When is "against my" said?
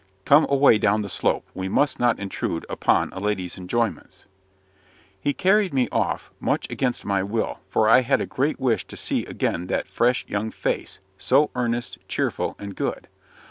6.71-7.21